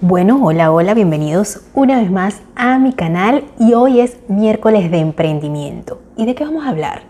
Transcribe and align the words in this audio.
Bueno, 0.00 0.40
hola, 0.42 0.72
hola, 0.72 0.92
bienvenidos 0.92 1.60
una 1.72 2.00
vez 2.00 2.10
más 2.10 2.42
a 2.56 2.80
mi 2.80 2.92
canal 2.92 3.44
y 3.60 3.74
hoy 3.74 4.00
es 4.00 4.18
miércoles 4.26 4.90
de 4.90 4.98
emprendimiento. 4.98 6.00
¿Y 6.16 6.26
de 6.26 6.34
qué 6.34 6.44
vamos 6.44 6.66
a 6.66 6.70
hablar? 6.70 7.02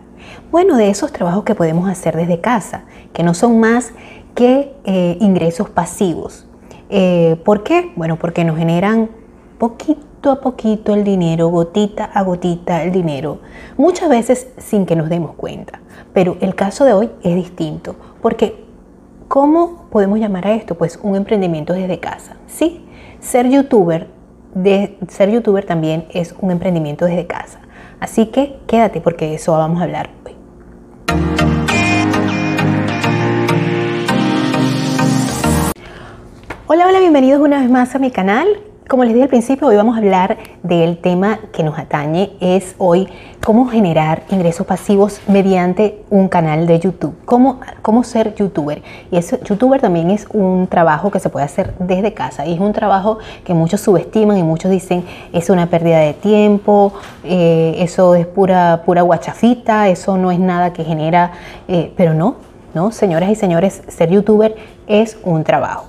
Bueno, 0.50 0.76
de 0.76 0.90
esos 0.90 1.10
trabajos 1.10 1.44
que 1.44 1.54
podemos 1.54 1.88
hacer 1.88 2.14
desde 2.14 2.42
casa, 2.42 2.84
que 3.14 3.22
no 3.22 3.32
son 3.32 3.58
más 3.58 3.92
que 4.34 4.74
eh, 4.84 5.16
ingresos 5.20 5.70
pasivos. 5.70 6.46
Eh, 6.90 7.40
¿Por 7.42 7.62
qué? 7.62 7.90
Bueno, 7.96 8.18
porque 8.18 8.44
nos 8.44 8.58
generan 8.58 9.08
poquito 9.58 10.30
a 10.30 10.42
poquito 10.42 10.92
el 10.92 11.04
dinero, 11.04 11.48
gotita 11.48 12.04
a 12.04 12.22
gotita 12.22 12.84
el 12.84 12.92
dinero, 12.92 13.40
muchas 13.78 14.10
veces 14.10 14.48
sin 14.58 14.84
que 14.84 14.94
nos 14.94 15.08
demos 15.08 15.34
cuenta. 15.34 15.80
Pero 16.12 16.36
el 16.42 16.54
caso 16.54 16.84
de 16.84 16.92
hoy 16.92 17.10
es 17.22 17.34
distinto, 17.34 17.96
porque 18.20 18.63
¿cómo 19.28 19.86
podemos 19.90 20.18
llamar 20.18 20.46
a 20.46 20.54
esto? 20.54 20.74
Pues 20.74 20.98
un 21.02 21.16
emprendimiento 21.16 21.72
desde 21.72 21.98
casa. 22.00 22.36
Sí, 22.46 22.84
ser 23.20 23.48
youtuber, 23.48 24.08
de, 24.54 24.98
ser 25.08 25.30
youtuber 25.30 25.64
también 25.64 26.06
es 26.10 26.34
un 26.40 26.50
emprendimiento 26.50 27.04
desde 27.04 27.26
casa. 27.26 27.60
Así 28.00 28.26
que 28.26 28.58
quédate 28.66 29.00
porque 29.00 29.26
de 29.26 29.34
eso 29.34 29.52
vamos 29.52 29.80
a 29.80 29.84
hablar 29.84 30.10
hoy. 30.24 30.32
Hola, 36.66 36.86
hola, 36.86 36.98
bienvenidos 36.98 37.40
una 37.40 37.60
vez 37.60 37.70
más 37.70 37.94
a 37.94 37.98
mi 37.98 38.10
canal. 38.10 38.46
Como 38.86 39.02
les 39.04 39.14
dije 39.14 39.22
al 39.22 39.30
principio, 39.30 39.68
hoy 39.68 39.76
vamos 39.76 39.94
a 39.94 39.98
hablar 39.98 40.36
del 40.62 40.98
tema 40.98 41.38
que 41.54 41.62
nos 41.62 41.78
atañe, 41.78 42.32
es 42.40 42.74
hoy 42.76 43.08
cómo 43.42 43.66
generar 43.66 44.24
ingresos 44.28 44.66
pasivos 44.66 45.22
mediante 45.26 46.04
un 46.10 46.28
canal 46.28 46.66
de 46.66 46.80
YouTube, 46.80 47.16
cómo, 47.24 47.60
cómo 47.80 48.04
ser 48.04 48.34
youtuber. 48.34 48.82
Y 49.10 49.16
eso, 49.16 49.38
youtuber 49.42 49.80
también 49.80 50.10
es 50.10 50.26
un 50.34 50.66
trabajo 50.66 51.10
que 51.10 51.18
se 51.18 51.30
puede 51.30 51.46
hacer 51.46 51.74
desde 51.78 52.12
casa 52.12 52.44
y 52.44 52.52
es 52.52 52.60
un 52.60 52.74
trabajo 52.74 53.20
que 53.42 53.54
muchos 53.54 53.80
subestiman 53.80 54.36
y 54.36 54.42
muchos 54.42 54.70
dicen 54.70 55.02
es 55.32 55.48
una 55.48 55.70
pérdida 55.70 56.00
de 56.00 56.12
tiempo, 56.12 56.92
eh, 57.24 57.76
eso 57.78 58.14
es 58.14 58.26
pura, 58.26 58.82
pura 58.84 59.00
guachafita, 59.00 59.88
eso 59.88 60.18
no 60.18 60.30
es 60.30 60.38
nada 60.38 60.74
que 60.74 60.84
genera, 60.84 61.32
eh, 61.68 61.90
pero 61.96 62.12
no, 62.12 62.36
no, 62.74 62.92
señoras 62.92 63.30
y 63.30 63.34
señores, 63.34 63.82
ser 63.88 64.10
youtuber 64.10 64.54
es 64.86 65.16
un 65.24 65.42
trabajo. 65.42 65.86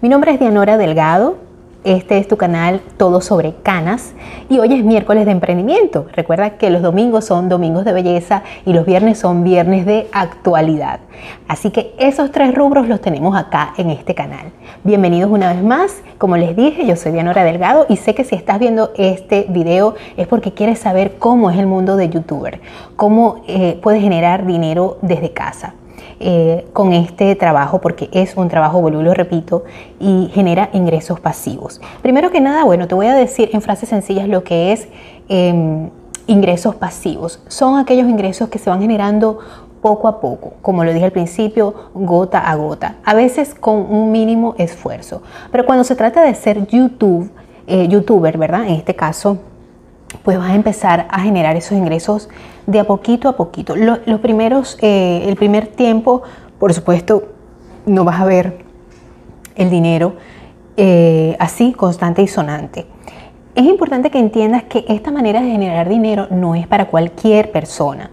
Mi 0.00 0.08
nombre 0.08 0.32
es 0.32 0.40
Dianora 0.40 0.78
Delgado, 0.78 1.47
este 1.84 2.18
es 2.18 2.26
tu 2.26 2.36
canal 2.36 2.80
Todo 2.96 3.20
sobre 3.20 3.54
Canas 3.62 4.12
y 4.48 4.58
hoy 4.58 4.74
es 4.74 4.84
miércoles 4.84 5.26
de 5.26 5.32
emprendimiento. 5.32 6.06
Recuerda 6.12 6.58
que 6.58 6.70
los 6.70 6.82
domingos 6.82 7.24
son 7.24 7.48
domingos 7.48 7.84
de 7.84 7.92
belleza 7.92 8.42
y 8.66 8.72
los 8.72 8.84
viernes 8.84 9.18
son 9.18 9.44
viernes 9.44 9.86
de 9.86 10.08
actualidad. 10.12 11.00
Así 11.46 11.70
que 11.70 11.94
esos 11.98 12.32
tres 12.32 12.54
rubros 12.54 12.88
los 12.88 13.00
tenemos 13.00 13.36
acá 13.36 13.74
en 13.76 13.90
este 13.90 14.14
canal. 14.14 14.50
Bienvenidos 14.84 15.30
una 15.30 15.52
vez 15.52 15.62
más. 15.62 16.02
Como 16.18 16.36
les 16.36 16.56
dije, 16.56 16.84
yo 16.86 16.96
soy 16.96 17.12
Dianora 17.12 17.44
Delgado 17.44 17.86
y 17.88 17.96
sé 17.96 18.14
que 18.14 18.24
si 18.24 18.34
estás 18.34 18.58
viendo 18.58 18.90
este 18.96 19.46
video 19.48 19.94
es 20.16 20.26
porque 20.26 20.52
quieres 20.52 20.80
saber 20.80 21.16
cómo 21.18 21.50
es 21.50 21.58
el 21.58 21.66
mundo 21.66 21.96
de 21.96 22.08
youtuber, 22.08 22.60
cómo 22.96 23.42
eh, 23.46 23.78
puedes 23.82 24.02
generar 24.02 24.46
dinero 24.46 24.98
desde 25.00 25.32
casa. 25.32 25.74
Eh, 26.20 26.66
con 26.72 26.92
este 26.92 27.36
trabajo 27.36 27.80
porque 27.80 28.08
es 28.12 28.36
un 28.36 28.48
trabajo, 28.48 28.80
vuelvo 28.80 29.02
lo 29.02 29.14
repito, 29.14 29.62
y 30.00 30.28
genera 30.34 30.68
ingresos 30.72 31.20
pasivos. 31.20 31.80
Primero 32.02 32.32
que 32.32 32.40
nada, 32.40 32.64
bueno, 32.64 32.88
te 32.88 32.96
voy 32.96 33.06
a 33.06 33.14
decir 33.14 33.50
en 33.52 33.62
frases 33.62 33.88
sencillas 33.88 34.26
lo 34.26 34.42
que 34.42 34.72
es 34.72 34.88
em, 35.28 35.90
ingresos 36.26 36.74
pasivos. 36.74 37.40
Son 37.46 37.78
aquellos 37.78 38.08
ingresos 38.08 38.48
que 38.48 38.58
se 38.58 38.68
van 38.68 38.80
generando 38.80 39.38
poco 39.80 40.08
a 40.08 40.20
poco, 40.20 40.54
como 40.60 40.82
lo 40.82 40.92
dije 40.92 41.04
al 41.04 41.12
principio, 41.12 41.72
gota 41.94 42.40
a 42.40 42.56
gota, 42.56 42.96
a 43.04 43.14
veces 43.14 43.54
con 43.54 43.76
un 43.76 44.10
mínimo 44.10 44.56
esfuerzo. 44.58 45.22
Pero 45.52 45.66
cuando 45.66 45.84
se 45.84 45.94
trata 45.94 46.22
de 46.22 46.34
ser 46.34 46.66
YouTube, 46.66 47.30
eh, 47.68 47.86
youtuber, 47.86 48.38
¿verdad? 48.38 48.66
En 48.66 48.74
este 48.74 48.96
caso, 48.96 49.38
pues 50.22 50.38
vas 50.38 50.50
a 50.50 50.54
empezar 50.54 51.06
a 51.10 51.20
generar 51.20 51.56
esos 51.56 51.76
ingresos 51.76 52.28
de 52.66 52.80
a 52.80 52.84
poquito 52.84 53.28
a 53.28 53.36
poquito. 53.36 53.76
Los, 53.76 54.20
primeros, 54.20 54.78
eh, 54.80 55.24
el 55.26 55.36
primer 55.36 55.68
tiempo, 55.68 56.22
por 56.58 56.72
supuesto, 56.72 57.32
no 57.86 58.04
vas 58.04 58.20
a 58.20 58.24
ver 58.24 58.64
el 59.56 59.70
dinero 59.70 60.16
eh, 60.76 61.36
así, 61.38 61.72
constante 61.72 62.22
y 62.22 62.28
sonante. 62.28 62.86
Es 63.54 63.64
importante 63.64 64.10
que 64.10 64.18
entiendas 64.18 64.64
que 64.64 64.84
esta 64.88 65.10
manera 65.10 65.40
de 65.40 65.50
generar 65.50 65.88
dinero 65.88 66.28
no 66.30 66.54
es 66.54 66.66
para 66.66 66.86
cualquier 66.86 67.50
persona. 67.50 68.10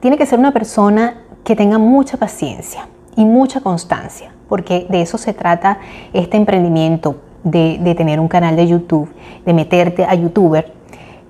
Tiene 0.00 0.18
que 0.18 0.26
ser 0.26 0.38
una 0.38 0.52
persona 0.52 1.22
que 1.42 1.56
tenga 1.56 1.78
mucha 1.78 2.16
paciencia 2.16 2.88
y 3.16 3.24
mucha 3.24 3.60
constancia, 3.60 4.32
porque 4.48 4.86
de 4.90 5.00
eso 5.00 5.16
se 5.16 5.32
trata 5.32 5.78
este 6.12 6.36
emprendimiento 6.36 7.16
de, 7.44 7.78
de 7.80 7.94
tener 7.94 8.20
un 8.20 8.28
canal 8.28 8.56
de 8.56 8.66
YouTube, 8.66 9.08
de 9.46 9.54
meterte 9.54 10.04
a 10.04 10.14
youtuber 10.14 10.83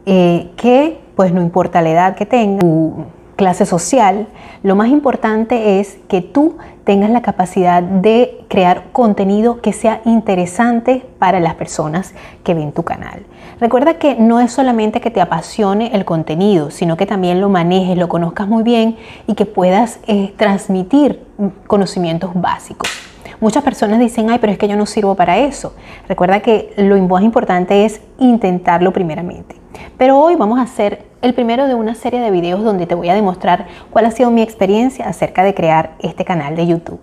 eh, 0.07 0.51
que 0.57 0.99
pues 1.17 1.33
no 1.33 1.41
importa 1.41 1.83
la 1.83 1.91
edad 1.91 2.17
que 2.17 2.27
tenga, 2.27 2.61
tu 2.61 3.07
clase 3.37 3.67
social, 3.67 4.29
lo 4.63 4.77
más 4.77 4.89
importante 4.89 5.81
es 5.81 5.99
que 6.09 6.21
tú 6.21 6.57
tengas 6.85 7.11
la 7.11 7.23
capacidad 7.23 7.83
de 7.83 8.45
crear 8.49 8.85
contenido 8.93 9.61
que 9.61 9.73
sea 9.73 10.01
interesante 10.05 11.05
para 11.19 11.41
las 11.41 11.55
personas 11.55 12.15
que 12.43 12.55
ven 12.55 12.73
tu 12.73 12.83
canal. 12.83 13.25
Recuerda 13.61 13.95
que 13.95 14.17
no 14.17 14.41
es 14.41 14.53
solamente 14.53 15.01
que 15.01 15.11
te 15.11 15.21
apasione 15.21 15.91
el 15.95 16.05
contenido, 16.05 16.71
sino 16.71 16.97
que 16.97 17.07
también 17.07 17.41
lo 17.41 17.49
manejes, 17.49 17.97
lo 17.97 18.09
conozcas 18.09 18.49
muy 18.49 18.63
bien 18.63 18.97
y 19.27 19.35
que 19.35 19.47
puedas 19.47 20.01
eh, 20.07 20.35
transmitir 20.37 21.23
conocimientos 21.67 22.31
básicos. 22.35 23.14
Muchas 23.41 23.63
personas 23.63 23.99
dicen, 23.99 24.31
ay, 24.31 24.39
pero 24.39 24.53
es 24.53 24.59
que 24.59 24.69
yo 24.69 24.77
no 24.77 24.87
sirvo 24.87 25.15
para 25.15 25.39
eso. 25.39 25.75
Recuerda 26.09 26.41
que 26.41 26.73
lo 26.77 26.97
más 27.09 27.23
importante 27.23 27.85
es 27.85 28.01
intentarlo 28.19 28.93
primeramente. 28.93 29.57
Pero 29.99 30.19
hoy 30.19 30.37
vamos 30.37 30.59
a 30.59 30.63
hacer 30.63 31.05
el 31.23 31.35
primero 31.35 31.67
de 31.67 31.75
una 31.75 31.95
serie 31.95 32.21
de 32.21 32.31
videos 32.31 32.63
donde 32.63 32.87
te 32.87 32.95
voy 32.95 33.09
a 33.09 33.15
demostrar 33.15 33.67
cuál 33.91 34.07
ha 34.07 34.11
sido 34.11 34.31
mi 34.31 34.43
experiencia 34.43 35.09
acerca 35.09 35.43
de 35.43 35.55
crear 35.55 35.95
este 36.01 36.25
canal 36.25 36.55
de 36.57 36.67
YouTube. 36.67 37.01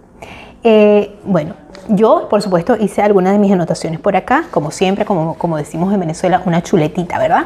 Eh, 0.63 1.15
bueno, 1.23 1.55
yo 1.87 2.27
por 2.29 2.41
supuesto 2.41 2.75
hice 2.79 3.01
algunas 3.01 3.33
de 3.33 3.39
mis 3.39 3.51
anotaciones 3.51 3.99
por 3.99 4.15
acá, 4.15 4.45
como 4.51 4.71
siempre, 4.71 5.05
como, 5.05 5.35
como 5.35 5.57
decimos 5.57 5.93
en 5.93 5.99
Venezuela, 5.99 6.41
una 6.45 6.61
chuletita, 6.61 7.17
¿verdad? 7.17 7.45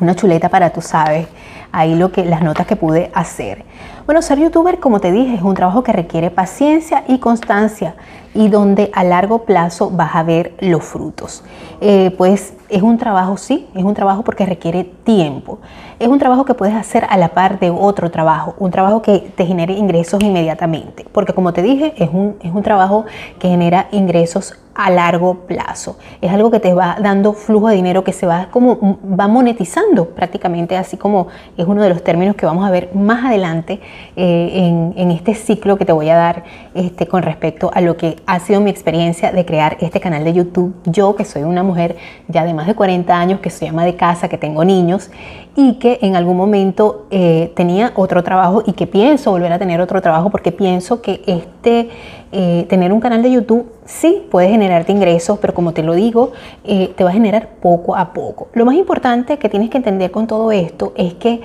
Una 0.00 0.14
chuleta 0.14 0.48
para, 0.48 0.70
tú 0.70 0.80
sabes, 0.80 1.28
ahí 1.72 1.94
lo 1.94 2.10
que, 2.10 2.24
las 2.24 2.42
notas 2.42 2.66
que 2.66 2.76
pude 2.76 3.10
hacer. 3.14 3.64
Bueno, 4.08 4.22
ser 4.22 4.38
youtuber, 4.38 4.80
como 4.80 5.00
te 5.00 5.12
dije, 5.12 5.34
es 5.34 5.42
un 5.42 5.52
trabajo 5.52 5.82
que 5.82 5.92
requiere 5.92 6.30
paciencia 6.30 7.04
y 7.08 7.18
constancia 7.18 7.94
y 8.32 8.48
donde 8.48 8.90
a 8.94 9.04
largo 9.04 9.44
plazo 9.44 9.90
vas 9.90 10.16
a 10.16 10.22
ver 10.22 10.54
los 10.60 10.82
frutos. 10.82 11.44
Eh, 11.82 12.14
pues 12.16 12.54
es 12.70 12.80
un 12.80 12.96
trabajo, 12.96 13.36
sí, 13.36 13.66
es 13.74 13.84
un 13.84 13.92
trabajo 13.92 14.24
porque 14.24 14.46
requiere 14.46 14.84
tiempo. 14.84 15.58
Es 15.98 16.06
un 16.06 16.20
trabajo 16.20 16.44
que 16.44 16.54
puedes 16.54 16.76
hacer 16.76 17.04
a 17.10 17.16
la 17.16 17.30
par 17.30 17.58
de 17.58 17.70
otro 17.70 18.08
trabajo, 18.12 18.54
un 18.58 18.70
trabajo 18.70 19.02
que 19.02 19.32
te 19.34 19.44
genere 19.46 19.72
ingresos 19.72 20.22
inmediatamente. 20.22 21.04
Porque 21.10 21.32
como 21.32 21.52
te 21.52 21.60
dije, 21.60 21.92
es 21.96 22.08
un, 22.12 22.36
es 22.40 22.52
un 22.52 22.62
trabajo 22.62 23.04
que 23.40 23.48
genera 23.48 23.88
ingresos 23.90 24.54
a 24.78 24.90
largo 24.92 25.40
plazo. 25.48 25.98
Es 26.20 26.32
algo 26.32 26.52
que 26.52 26.60
te 26.60 26.72
va 26.72 26.98
dando 27.02 27.32
flujo 27.32 27.66
de 27.66 27.74
dinero 27.74 28.04
que 28.04 28.12
se 28.12 28.26
va 28.26 28.46
como 28.52 29.00
va 29.02 29.26
monetizando 29.26 30.10
prácticamente, 30.10 30.76
así 30.76 30.96
como 30.96 31.26
es 31.56 31.66
uno 31.66 31.82
de 31.82 31.88
los 31.88 32.04
términos 32.04 32.36
que 32.36 32.46
vamos 32.46 32.64
a 32.64 32.70
ver 32.70 32.94
más 32.94 33.24
adelante 33.24 33.80
eh, 34.14 34.92
en, 34.96 35.10
este 35.10 35.34
ciclo 35.34 35.76
que 35.78 35.84
te 35.84 35.90
voy 35.90 36.10
a 36.10 36.16
dar 36.16 36.44
este, 36.74 37.08
con 37.08 37.24
respecto 37.24 37.72
a 37.74 37.80
lo 37.80 37.96
que 37.96 38.16
ha 38.26 38.38
sido 38.38 38.60
mi 38.60 38.70
experiencia 38.70 39.32
de 39.32 39.44
crear 39.44 39.76
este 39.80 39.98
canal 39.98 40.22
de 40.22 40.32
YouTube. 40.32 40.76
Yo 40.84 41.16
que 41.16 41.24
soy 41.24 41.42
una 41.42 41.64
mujer 41.64 41.96
ya 42.28 42.44
de 42.44 42.54
más 42.54 42.68
de 42.68 42.76
40 42.76 43.18
años, 43.18 43.40
que 43.40 43.50
soy 43.50 43.66
ama 43.66 43.84
de 43.84 43.96
casa, 43.96 44.28
que 44.28 44.38
tengo 44.38 44.64
niños 44.64 45.10
y 45.56 45.74
que 45.74 45.98
en 46.02 46.16
algún 46.16 46.36
momento 46.36 47.06
eh, 47.10 47.52
tenía 47.54 47.92
otro 47.96 48.22
trabajo 48.22 48.62
y 48.66 48.72
que 48.72 48.86
pienso 48.86 49.30
volver 49.30 49.52
a 49.52 49.58
tener 49.58 49.80
otro 49.80 50.00
trabajo 50.00 50.30
porque 50.30 50.52
pienso 50.52 51.02
que 51.02 51.22
este 51.26 51.88
eh, 52.32 52.66
tener 52.68 52.92
un 52.92 53.00
canal 53.00 53.22
de 53.22 53.30
YouTube 53.30 53.66
sí 53.84 54.22
puede 54.30 54.48
generarte 54.48 54.92
ingresos, 54.92 55.38
pero 55.38 55.54
como 55.54 55.72
te 55.72 55.82
lo 55.82 55.94
digo, 55.94 56.32
eh, 56.64 56.92
te 56.96 57.04
va 57.04 57.10
a 57.10 57.12
generar 57.12 57.48
poco 57.60 57.96
a 57.96 58.12
poco. 58.12 58.48
Lo 58.52 58.64
más 58.64 58.74
importante 58.74 59.38
que 59.38 59.48
tienes 59.48 59.70
que 59.70 59.78
entender 59.78 60.10
con 60.10 60.26
todo 60.26 60.52
esto 60.52 60.92
es 60.96 61.14
que 61.14 61.40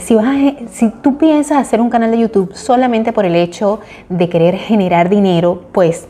si, 0.00 0.14
vas 0.16 0.36
si 0.72 0.90
tú 0.90 1.16
piensas 1.16 1.58
hacer 1.58 1.80
un 1.80 1.88
canal 1.88 2.10
de 2.10 2.18
YouTube 2.18 2.54
solamente 2.54 3.12
por 3.12 3.24
el 3.24 3.36
hecho 3.36 3.80
de 4.08 4.28
querer 4.28 4.56
generar 4.56 5.08
dinero, 5.08 5.62
pues 5.72 6.08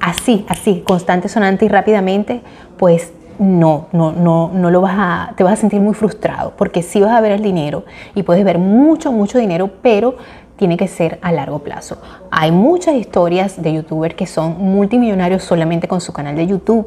así, 0.00 0.44
así, 0.48 0.82
constante, 0.84 1.28
sonante 1.28 1.66
y 1.66 1.68
rápidamente, 1.68 2.40
pues 2.78 3.12
no, 3.40 3.86
no, 3.92 4.12
no, 4.12 4.50
no 4.52 4.70
lo 4.70 4.82
vas 4.82 4.94
a, 4.96 5.32
te 5.34 5.42
vas 5.42 5.54
a 5.54 5.56
sentir 5.56 5.80
muy 5.80 5.94
frustrado, 5.94 6.52
porque 6.58 6.82
sí 6.82 7.00
vas 7.00 7.12
a 7.12 7.22
ver 7.22 7.32
el 7.32 7.42
dinero 7.42 7.84
y 8.14 8.22
puedes 8.22 8.44
ver 8.44 8.58
mucho, 8.58 9.12
mucho 9.12 9.38
dinero, 9.38 9.70
pero 9.80 10.16
tiene 10.60 10.76
que 10.76 10.88
ser 10.88 11.18
a 11.22 11.32
largo 11.32 11.60
plazo. 11.60 11.96
Hay 12.30 12.52
muchas 12.52 12.94
historias 12.94 13.62
de 13.62 13.72
youtubers 13.72 14.14
que 14.14 14.26
son 14.26 14.58
multimillonarios 14.58 15.42
solamente 15.42 15.88
con 15.88 16.02
su 16.02 16.12
canal 16.12 16.36
de 16.36 16.46
YouTube, 16.46 16.86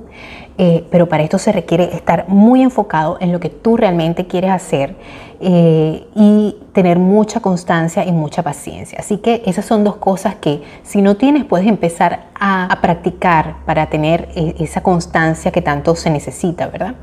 eh, 0.59 0.85
pero 0.91 1.09
para 1.09 1.23
esto 1.23 1.39
se 1.39 1.51
requiere 1.51 1.85
estar 1.95 2.29
muy 2.29 2.61
enfocado 2.61 3.17
en 3.19 3.31
lo 3.31 3.39
que 3.39 3.49
tú 3.49 3.75
realmente 3.75 4.27
quieres 4.27 4.51
hacer 4.51 4.95
eh, 5.41 6.05
y 6.13 6.55
tener 6.71 6.99
mucha 6.99 7.39
constancia 7.39 8.05
y 8.05 8.11
mucha 8.11 8.43
paciencia. 8.43 8.99
Así 8.99 9.17
que 9.17 9.41
esas 9.47 9.65
son 9.65 9.83
dos 9.83 9.95
cosas 9.95 10.35
que 10.35 10.61
si 10.83 11.01
no 11.01 11.17
tienes 11.17 11.43
puedes 11.43 11.65
empezar 11.65 12.27
a, 12.39 12.77
practicar 12.79 13.55
para 13.65 13.87
tener 13.87 14.29
eh, 14.35 14.53
esa 14.59 14.83
constancia 14.83 15.51
que 15.51 15.63
tanto 15.63 15.95
se 15.95 16.11
necesita, 16.11 16.67
¿verdad? 16.67 16.93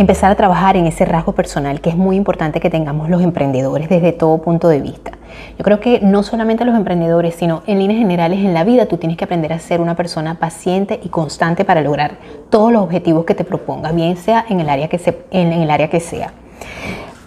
Empezar 0.00 0.30
a 0.30 0.36
trabajar 0.36 0.76
en 0.76 0.86
ese 0.86 1.04
rasgo 1.04 1.32
personal 1.32 1.80
que 1.80 1.90
es 1.90 1.96
muy 1.96 2.14
importante 2.14 2.60
que 2.60 2.70
tengamos 2.70 3.10
los 3.10 3.20
emprendedores 3.20 3.88
desde 3.88 4.12
todo 4.12 4.38
punto 4.38 4.68
de 4.68 4.80
vista. 4.80 5.10
Yo 5.58 5.64
creo 5.64 5.80
que 5.80 5.98
no 6.00 6.22
solamente 6.22 6.64
los 6.64 6.76
emprendedores, 6.76 7.34
sino 7.34 7.62
en 7.66 7.80
líneas 7.80 7.98
generales 7.98 8.38
en 8.38 8.54
la 8.54 8.62
vida 8.62 8.86
tú 8.86 8.96
tienes 8.96 9.18
que 9.18 9.24
aprender 9.24 9.52
a 9.52 9.58
ser 9.58 9.80
una 9.80 9.96
persona 9.96 10.36
paciente 10.38 11.00
y 11.02 11.08
constante 11.08 11.64
para 11.64 11.80
lograr 11.80 12.18
todos 12.48 12.72
los 12.72 12.80
objetivos 12.82 13.24
que 13.24 13.34
te 13.34 13.42
propongas, 13.42 13.92
bien 13.92 14.16
sea 14.16 14.44
en 14.48 14.60
el 14.60 14.68
área 14.68 14.86
que, 14.88 15.00
en, 15.32 15.52
el 15.52 15.70
área 15.70 15.90
que 15.90 15.98
sea. 15.98 16.32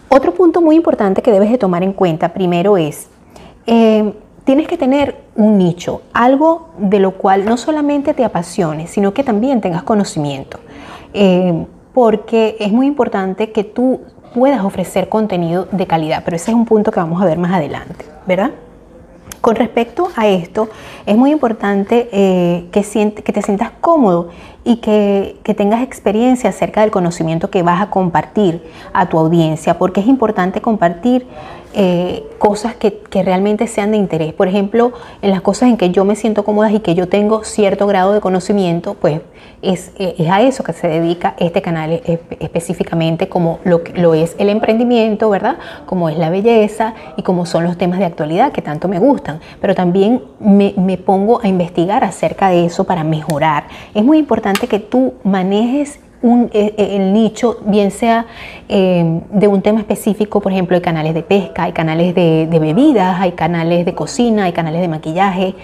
Otro 0.07 0.33
punto 0.33 0.61
muy 0.61 0.77
importante 0.77 1.21
que 1.21 1.31
debes 1.31 1.51
de 1.51 1.57
tomar 1.57 1.83
en 1.83 1.91
cuenta 1.91 2.29
primero 2.29 2.77
es, 2.77 3.09
eh, 3.65 4.13
tienes 4.45 4.69
que 4.69 4.77
tener 4.77 5.17
un 5.35 5.57
nicho, 5.57 6.03
algo 6.13 6.69
de 6.77 6.99
lo 6.99 7.11
cual 7.11 7.43
no 7.43 7.57
solamente 7.57 8.13
te 8.13 8.23
apasione, 8.23 8.87
sino 8.87 9.13
que 9.13 9.25
también 9.25 9.59
tengas 9.59 9.83
conocimiento. 9.83 10.59
Eh, 11.13 11.65
porque 11.93 12.57
es 12.59 12.71
muy 12.71 12.87
importante 12.87 13.51
que 13.51 13.63
tú 13.63 14.01
puedas 14.33 14.63
ofrecer 14.63 15.09
contenido 15.09 15.67
de 15.71 15.87
calidad, 15.87 16.23
pero 16.23 16.35
ese 16.35 16.51
es 16.51 16.55
un 16.55 16.65
punto 16.65 16.91
que 16.91 16.99
vamos 16.99 17.21
a 17.21 17.25
ver 17.25 17.37
más 17.37 17.53
adelante, 17.53 18.05
¿verdad? 18.25 18.51
Con 19.41 19.55
respecto 19.55 20.07
a 20.15 20.27
esto, 20.27 20.69
es 21.05 21.17
muy 21.17 21.31
importante 21.31 22.07
eh, 22.11 22.67
que, 22.71 22.81
que, 23.23 23.33
te 23.33 23.41
sientas 23.41 23.71
cómodo 23.81 24.29
y 24.63 24.77
que, 24.77 25.39
tengas 25.57 25.81
experiencia 25.81 26.51
acerca 26.51 26.81
del 26.81 26.91
conocimiento 26.91 27.49
que 27.49 27.63
vas 27.63 27.81
a 27.81 27.89
compartir 27.89 28.63
a 28.93 29.09
tu 29.09 29.17
audiencia, 29.17 29.79
porque 29.79 29.99
es 29.99 30.07
importante 30.07 30.61
compartir 30.61 31.25
eh, 31.73 32.23
cosas 32.37 32.75
que, 32.75 32.99
que, 32.99 33.23
realmente 33.23 33.67
sean 33.67 33.91
de 33.91 33.97
interés. 33.97 34.33
Por 34.33 34.47
ejemplo, 34.47 34.93
en 35.21 35.31
las 35.31 35.41
cosas 35.41 35.69
en 35.69 35.77
que 35.77 35.91
yo 35.91 36.05
me 36.05 36.15
siento 36.15 36.43
cómoda 36.43 36.71
y 36.71 36.79
que 36.79 36.95
yo 36.95 37.07
tengo 37.07 37.43
cierto 37.43 37.87
grado 37.87 38.13
de 38.13 38.21
conocimiento, 38.21 38.95
pues 38.95 39.21
es, 39.61 39.91
a 40.29 40.41
eso 40.41 40.63
que 40.63 40.73
se 40.73 40.87
dedica 40.87 41.35
este 41.37 41.61
canal 41.61 42.01
específicamente, 42.39 43.29
como 43.29 43.59
lo, 43.63 43.81
lo 43.95 44.13
es 44.13 44.35
el 44.39 44.49
emprendimiento, 44.49 45.29
¿verdad? 45.29 45.57
Como 45.85 46.09
es 46.09 46.17
la 46.17 46.29
belleza 46.29 46.93
y 47.17 47.23
como 47.23 47.45
son 47.45 47.63
los 47.63 47.77
temas 47.77 47.99
de 47.99 48.05
actualidad 48.05 48.51
que 48.51 48.61
tanto 48.61 48.87
me 48.87 48.99
gustan. 48.99 49.39
Pero 49.59 49.75
también 49.75 50.21
me, 50.39 50.97
pongo 50.97 51.41
a 51.41 51.47
investigar 51.47 52.03
acerca 52.03 52.49
de 52.49 52.65
eso 52.65 52.83
para 52.83 53.03
mejorar. 53.03 53.65
Es 53.93 54.03
muy 54.03 54.17
importante 54.17 54.67
que 54.67 54.79
tú 54.79 55.13
manejes 55.23 55.99
un, 56.21 56.49
e, 56.53 56.73
e, 56.77 56.95
el 56.95 57.13
nicho, 57.13 57.59
bien 57.65 57.91
sea 57.91 58.25
eh, 58.69 59.21
de 59.31 59.47
un 59.47 59.61
tema 59.61 59.79
específico, 59.79 60.41
por 60.41 60.51
ejemplo, 60.51 60.75
hay 60.75 60.81
canales 60.81 61.13
de 61.13 61.23
pesca, 61.23 61.63
hay 61.63 61.71
canales 61.71 62.13
de, 62.15 62.47
bebidas, 62.51 63.19
hay 63.19 63.33
canales 63.33 63.85
de 63.85 63.93
cocina, 63.95 64.45
hay 64.45 64.53
canales 64.53 64.81
de 64.81 64.87
maquillaje. 64.87 65.55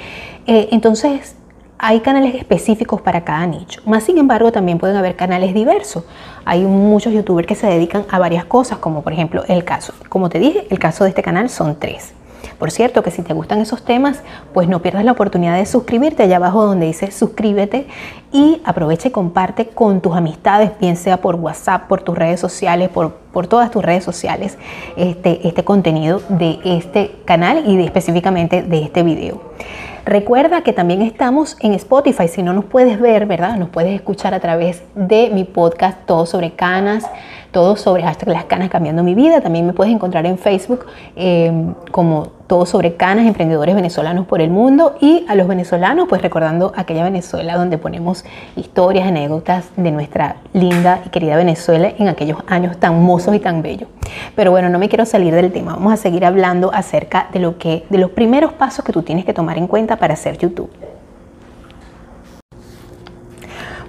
Eh, 0.48 0.70
entonces, 0.72 1.36
hay 1.80 2.00
canales 2.00 2.36
específicos 2.36 3.02
para 3.02 3.24
cada 3.24 3.46
nicho. 3.46 3.82
Más 3.86 4.04
sin 4.04 4.18
embargo, 4.18 4.52
también 4.52 4.80
pueden 4.80 4.96
haber 4.96 5.16
canales 5.16 5.54
diversos. 5.54 6.04
Hay 6.44 6.64
muchos 6.64 7.14
youtubers 7.14 7.48
que 7.48 7.56
se 7.56 7.68
dedican 7.68 8.06
a 8.10 8.18
varias 8.18 8.46
cosas, 8.46 8.80
como 8.80 9.04
por 9.04 9.14
ejemplo 9.14 9.44
el 9.48 9.64
caso. 9.64 9.94
Como 10.10 10.30
te 10.30 10.40
dije, 10.40 10.66
el 10.70 10.80
caso 10.80 11.04
de 11.04 11.12
este 11.12 11.22
canal 11.22 11.50
son 11.50 11.78
tres. 11.80 12.14
Por 12.58 12.72
cierto, 12.72 13.04
que 13.04 13.12
si 13.12 13.22
te 13.22 13.34
gustan 13.34 13.60
esos 13.60 13.84
temas, 13.84 14.22
pues 14.54 14.68
no 14.68 14.82
pierdas 14.82 15.06
la 15.06 15.12
oportunidad 15.12 15.58
de 15.58 15.66
suscribirte 15.66 16.24
allá 16.24 16.38
abajo 16.38 16.66
donde 16.66 16.88
dice 16.88 17.12
suscríbete 17.12 17.88
y 18.32 18.62
aprovecha 18.66 19.10
y 19.10 19.12
comparte 19.12 19.68
con 19.68 20.02
tus 20.02 20.16
amistades, 20.16 20.72
bien 20.80 20.98
sea 20.98 21.18
por 21.18 21.36
WhatsApp, 21.36 21.88
por 21.88 22.02
tus 22.02 22.18
redes 22.18 22.40
sociales, 22.40 22.90
por, 22.90 23.14
por 23.14 23.48
todas 23.48 23.72
tus 23.72 23.84
redes 23.84 24.04
sociales, 24.04 24.58
este, 24.96 25.48
este 25.48 25.64
contenido 25.64 26.22
de 26.30 26.60
este 26.64 27.16
canal 27.26 27.64
y 27.68 27.82
específicamente 27.84 28.64
de 28.64 28.84
este 28.84 29.04
video. 29.04 29.42
Recuerda 30.08 30.62
que 30.62 30.72
también 30.72 31.02
estamos 31.02 31.58
en 31.60 31.74
Spotify, 31.74 32.30
si 32.30 32.42
no 32.42 32.54
nos 32.54 32.64
puedes 32.64 32.98
ver, 32.98 33.26
¿verdad? 33.26 33.58
Nos 33.58 33.68
puedes 33.68 33.94
escuchar 33.94 34.34
a 34.34 34.40
través 34.40 34.82
de 34.96 35.30
mi 35.34 35.44
podcast 35.44 36.06
Todo 36.06 36.26
sobre 36.26 36.54
Canas, 36.54 37.04
todo 37.58 37.76
sobre 37.76 38.04
hashtag 38.04 38.30
las 38.30 38.46
canas 38.46 38.70
cambiando 38.70 39.02
mi 39.02 39.16
vida. 39.16 39.42
También 39.42 39.66
me 39.66 39.74
puedes 39.74 39.92
encontrar 39.92 40.28
en 40.28 40.38
Facebook 40.38 40.86
eh, 41.16 41.52
como 41.90 42.28
todo 42.46 42.68
sobre 42.68 42.98
canas, 42.98 43.26
emprendedores 43.26 43.74
venezolanos 43.74 44.28
por 44.28 44.42
el 44.42 44.52
mundo 44.52 44.96
y 45.02 45.26
a 45.28 45.34
los 45.34 45.48
venezolanos, 45.48 46.06
pues 46.08 46.22
recordando 46.22 46.72
aquella 46.76 47.04
Venezuela 47.04 47.58
donde 47.58 47.80
ponemos 47.80 48.26
historias, 48.56 49.08
anécdotas 49.08 49.72
de 49.76 49.90
nuestra 49.90 50.36
linda 50.54 51.02
y 51.04 51.10
querida 51.10 51.36
Venezuela 51.36 51.92
en 51.98 52.10
aquellos 52.10 52.38
años 52.46 52.78
tan 52.78 53.02
mozos 53.02 53.34
y 53.34 53.40
tan 53.40 53.64
bellos. 53.64 53.90
Pero 54.36 54.52
bueno, 54.52 54.70
no 54.70 54.78
me 54.78 54.88
quiero 54.88 55.08
salir 55.08 55.34
del 55.34 55.52
tema, 55.52 55.74
vamos 55.74 55.94
a 55.94 55.98
seguir 55.98 56.26
hablando 56.26 56.72
acerca 56.72 57.28
de 57.34 57.40
lo 57.40 57.58
que 57.58 57.86
de 57.90 57.98
los 57.98 58.12
primeros 58.12 58.54
pasos 58.54 58.86
que 58.86 58.94
tú 58.94 59.02
tienes 59.02 59.26
que 59.26 59.34
tomar 59.34 59.58
en 59.58 59.66
cuenta 59.66 59.96
para 59.96 60.14
hacer 60.14 60.38
YouTube. 60.38 60.70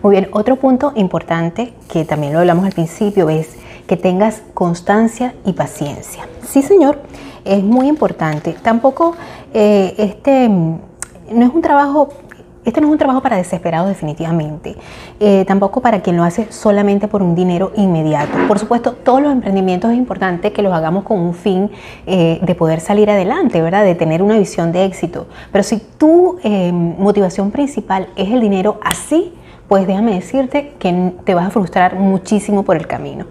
Muy 0.00 0.12
bien, 0.12 0.28
otro 0.30 0.54
punto 0.54 0.92
importante 0.94 1.74
que 1.92 2.04
también 2.04 2.32
lo 2.32 2.38
hablamos 2.38 2.64
al 2.64 2.72
principio 2.72 3.28
es 3.28 3.57
que 3.88 3.96
tengas 3.96 4.42
constancia 4.54 5.34
y 5.44 5.54
paciencia. 5.54 6.28
Sí, 6.46 6.62
señor, 6.62 7.00
es 7.44 7.64
muy 7.64 7.88
importante. 7.88 8.54
Tampoco 8.62 9.16
eh, 9.52 9.94
este 9.96 10.48
no 10.48 11.44
es 11.44 11.52
un 11.52 11.62
trabajo 11.62 12.10
este 12.64 12.82
no 12.82 12.88
es 12.88 12.92
un 12.92 12.98
trabajo 12.98 13.22
para 13.22 13.38
desesperados 13.38 13.88
definitivamente, 13.88 14.76
eh, 15.20 15.46
tampoco 15.46 15.80
para 15.80 16.02
quien 16.02 16.18
lo 16.18 16.24
hace 16.24 16.52
solamente 16.52 17.08
por 17.08 17.22
un 17.22 17.34
dinero 17.34 17.72
inmediato. 17.76 18.36
Por 18.46 18.58
supuesto, 18.58 18.92
todos 18.92 19.22
los 19.22 19.32
emprendimientos 19.32 19.90
es 19.90 19.96
importante 19.96 20.52
que 20.52 20.60
los 20.60 20.74
hagamos 20.74 21.04
con 21.04 21.18
un 21.18 21.32
fin 21.32 21.70
eh, 22.06 22.38
de 22.42 22.54
poder 22.54 22.80
salir 22.80 23.08
adelante, 23.08 23.62
¿verdad? 23.62 23.84
De 23.84 23.94
tener 23.94 24.22
una 24.22 24.38
visión 24.38 24.70
de 24.72 24.84
éxito. 24.84 25.28
Pero 25.50 25.64
si 25.64 25.78
tu 25.78 26.38
motivación 26.98 27.52
principal 27.52 28.08
es 28.16 28.28
el 28.28 28.42
dinero, 28.42 28.78
así, 28.82 29.32
pues 29.66 29.86
déjame 29.86 30.14
decirte 30.14 30.74
que 30.78 31.12
te 31.24 31.34
vas 31.34 31.46
a 31.46 31.50
frustrar 31.50 31.94
muchísimo 31.94 32.64
por 32.64 32.76
el 32.76 32.86
camino. 32.86 33.24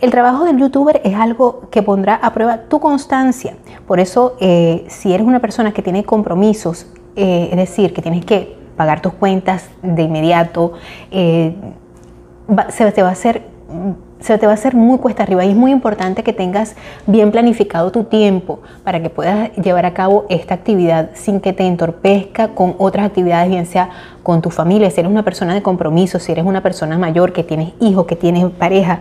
El 0.00 0.10
trabajo 0.10 0.44
del 0.46 0.56
youtuber 0.56 1.02
es 1.04 1.14
algo 1.14 1.68
que 1.70 1.82
pondrá 1.82 2.14
a 2.14 2.32
prueba 2.32 2.62
tu 2.68 2.80
constancia. 2.80 3.54
Por 3.86 4.00
eso, 4.00 4.36
eh, 4.40 4.86
si 4.88 5.12
eres 5.12 5.26
una 5.26 5.40
persona 5.40 5.72
que 5.72 5.82
tiene 5.82 6.04
compromisos, 6.04 6.86
eh, 7.16 7.48
es 7.50 7.56
decir, 7.56 7.92
que 7.92 8.00
tienes 8.00 8.24
que 8.24 8.56
pagar 8.78 9.02
tus 9.02 9.12
cuentas 9.12 9.68
de 9.82 10.02
inmediato, 10.02 10.72
eh, 11.10 11.54
se 12.70 12.90
te 12.92 13.02
va 13.02 13.10
a 13.10 13.12
hacer 13.12 13.42
se 14.18 14.36
te 14.36 14.46
va 14.46 14.52
a 14.52 14.54
hacer 14.54 14.74
muy 14.74 14.98
cuesta 14.98 15.22
arriba 15.22 15.44
y 15.44 15.50
es 15.50 15.56
muy 15.56 15.70
importante 15.70 16.22
que 16.22 16.32
tengas 16.32 16.76
bien 17.06 17.30
planificado 17.30 17.90
tu 17.90 18.04
tiempo 18.04 18.60
para 18.84 19.00
que 19.00 19.08
puedas 19.08 19.50
llevar 19.56 19.86
a 19.86 19.94
cabo 19.94 20.26
esta 20.28 20.54
actividad 20.54 21.10
sin 21.14 21.40
que 21.40 21.52
te 21.52 21.66
entorpezca 21.66 22.48
con 22.48 22.74
otras 22.78 23.06
actividades, 23.06 23.48
bien 23.48 23.64
sea 23.64 23.88
con 24.22 24.42
tu 24.42 24.50
familia, 24.50 24.90
si 24.90 25.00
eres 25.00 25.10
una 25.10 25.22
persona 25.22 25.54
de 25.54 25.62
compromiso, 25.62 26.18
si 26.18 26.32
eres 26.32 26.44
una 26.44 26.62
persona 26.62 26.98
mayor 26.98 27.32
que 27.32 27.44
tienes 27.44 27.72
hijos, 27.80 28.04
que 28.06 28.16
tienes 28.16 28.44
pareja, 28.50 29.00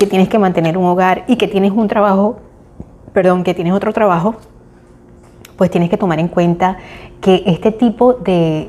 que 0.00 0.06
tienes 0.06 0.30
que 0.30 0.38
mantener 0.38 0.78
un 0.78 0.86
hogar 0.86 1.24
y 1.26 1.36
que 1.36 1.46
tienes 1.46 1.72
un 1.72 1.86
trabajo, 1.86 2.38
perdón, 3.12 3.44
que 3.44 3.52
tienes 3.52 3.74
otro 3.74 3.92
trabajo, 3.92 4.36
pues 5.58 5.70
tienes 5.70 5.90
que 5.90 5.98
tomar 5.98 6.18
en 6.18 6.28
cuenta 6.28 6.78
que 7.20 7.42
este 7.44 7.70
tipo 7.70 8.14
de, 8.14 8.66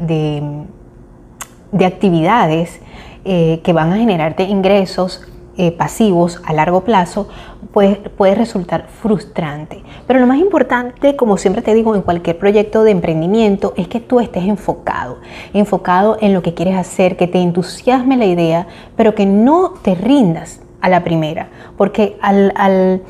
de, 1.71 1.85
actividades 1.85 2.81
eh, 3.23 3.61
que 3.63 3.71
van 3.71 3.93
a 3.93 3.95
generarte 3.95 4.43
ingresos 4.43 5.25
eh, 5.55 5.71
pasivos 5.71 6.41
a 6.43 6.51
largo 6.51 6.81
plazo, 6.81 7.29
pues 7.71 7.97
puede 8.17 8.35
resultar 8.35 8.88
frustrante. 8.89 9.83
Pero 10.07 10.19
lo 10.19 10.27
más 10.27 10.38
importante, 10.38 11.15
como 11.15 11.38
siempre 11.38 11.61
te 11.61 11.73
digo, 11.73 11.95
en 11.95 12.01
cualquier 12.01 12.38
proyecto 12.39 12.83
de 12.83 12.91
emprendimiento, 12.91 13.73
es 13.77 13.88
que 13.88 14.01
tú 14.01 14.19
estés 14.19 14.43
enfocado, 14.43 15.19
enfocado 15.53 16.17
en 16.19 16.33
lo 16.33 16.41
que 16.41 16.53
quieres 16.53 16.75
hacer, 16.75 17.15
que 17.15 17.27
te 17.27 17.39
entusiasme 17.39 18.17
la 18.17 18.25
idea, 18.25 18.67
pero 18.97 19.15
que 19.15 19.25
no 19.25 19.75
te 19.81 19.95
rindas 19.95 20.59
a 20.81 20.89
la 20.89 21.03
primera, 21.03 21.50
porque 21.77 22.17
al, 22.21 22.51
al, 22.55 23.01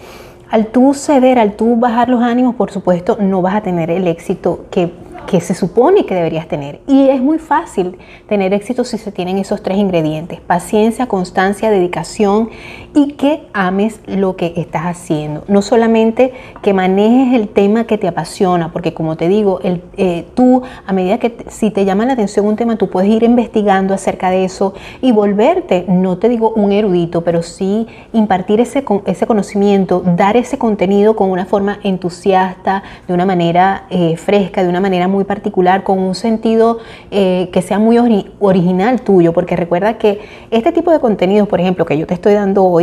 al 0.49 0.67
tú 0.67 0.93
ceder, 0.93 1.39
al 1.39 1.53
tú 1.53 1.77
bajar 1.77 2.09
los 2.09 2.21
ánimos, 2.21 2.55
por 2.55 2.71
supuesto, 2.71 3.17
no 3.19 3.41
vas 3.41 3.55
a 3.55 3.61
tener 3.61 3.89
el 3.89 4.07
éxito 4.07 4.65
que, 4.69 4.91
que 5.25 5.39
se 5.39 5.55
supone 5.55 6.05
que 6.05 6.13
deberías 6.13 6.47
tener. 6.47 6.81
Y 6.87 7.07
es 7.09 7.21
muy 7.21 7.39
fácil 7.39 7.97
tener 8.27 8.53
éxito 8.53 8.83
si 8.83 8.97
se 8.97 9.11
tienen 9.11 9.37
esos 9.37 9.63
tres 9.63 9.77
ingredientes, 9.77 10.41
paciencia, 10.41 11.07
constancia, 11.07 11.71
dedicación 11.71 12.49
y 12.93 13.13
que 13.13 13.43
ames 13.53 13.99
lo 14.05 14.35
que 14.35 14.53
estás 14.57 14.83
haciendo. 14.83 15.43
No 15.47 15.61
solamente 15.61 16.33
que 16.61 16.73
manejes 16.73 17.39
el 17.39 17.47
tema 17.47 17.85
que 17.85 17.97
te 17.97 18.07
apasiona, 18.07 18.71
porque 18.71 18.93
como 18.93 19.15
te 19.15 19.27
digo, 19.27 19.59
el, 19.63 19.81
eh, 19.97 20.25
tú 20.33 20.61
a 20.85 20.93
medida 20.93 21.17
que 21.17 21.45
si 21.47 21.71
te 21.71 21.85
llama 21.85 22.05
la 22.05 22.13
atención 22.13 22.45
un 22.45 22.55
tema, 22.55 22.75
tú 22.77 22.89
puedes 22.89 23.09
ir 23.09 23.23
investigando 23.23 23.93
acerca 23.93 24.29
de 24.29 24.45
eso 24.45 24.73
y 25.01 25.11
volverte, 25.11 25.85
no 25.87 26.17
te 26.17 26.29
digo 26.29 26.51
un 26.55 26.71
erudito, 26.71 27.21
pero 27.21 27.43
sí 27.43 27.87
impartir 28.13 28.59
ese, 28.59 28.83
ese 29.05 29.27
conocimiento, 29.27 30.03
dar 30.17 30.35
ese 30.37 30.57
contenido 30.57 31.15
con 31.15 31.29
una 31.29 31.45
forma 31.45 31.79
entusiasta, 31.83 32.83
de 33.07 33.13
una 33.13 33.25
manera 33.25 33.85
eh, 33.89 34.17
fresca, 34.17 34.63
de 34.63 34.69
una 34.69 34.81
manera 34.81 35.07
muy 35.07 35.23
particular, 35.23 35.83
con 35.83 35.99
un 35.99 36.15
sentido 36.15 36.79
eh, 37.11 37.49
que 37.53 37.61
sea 37.61 37.79
muy 37.79 37.97
original 38.39 39.01
tuyo, 39.01 39.33
porque 39.33 39.55
recuerda 39.55 39.97
que 39.97 40.19
este 40.49 40.71
tipo 40.71 40.91
de 40.91 40.99
contenidos, 40.99 41.47
por 41.47 41.59
ejemplo, 41.59 41.85
que 41.85 41.97
yo 41.97 42.07
te 42.07 42.13
estoy 42.13 42.33
dando 42.33 42.65
hoy, 42.65 42.80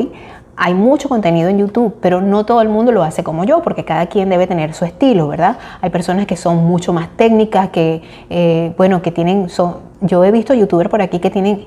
hay 0.60 0.74
mucho 0.74 1.08
contenido 1.08 1.48
en 1.48 1.58
YouTube, 1.58 1.94
pero 2.00 2.20
no 2.20 2.44
todo 2.44 2.60
el 2.62 2.68
mundo 2.68 2.90
lo 2.90 3.04
hace 3.04 3.22
como 3.22 3.44
yo, 3.44 3.62
porque 3.62 3.84
cada 3.84 4.06
quien 4.06 4.28
debe 4.28 4.48
tener 4.48 4.74
su 4.74 4.84
estilo, 4.84 5.28
¿verdad? 5.28 5.56
Hay 5.80 5.90
personas 5.90 6.26
que 6.26 6.36
son 6.36 6.66
mucho 6.66 6.92
más 6.92 7.10
técnicas, 7.16 7.68
que, 7.68 8.02
eh, 8.28 8.74
bueno, 8.76 9.00
que 9.00 9.12
tienen, 9.12 9.48
son, 9.48 9.76
yo 10.00 10.24
he 10.24 10.32
visto 10.32 10.54
youtubers 10.54 10.90
por 10.90 11.00
aquí 11.00 11.20
que 11.20 11.30
tienen 11.30 11.66